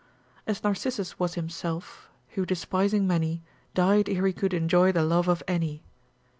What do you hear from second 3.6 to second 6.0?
Died ere he could enjoy the love of any.